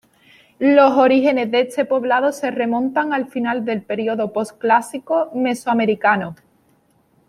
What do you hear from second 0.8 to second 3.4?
orígenes de este poblado se remontan al